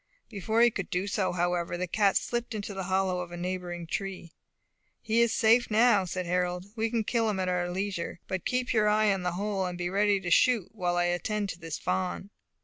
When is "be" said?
9.77-9.91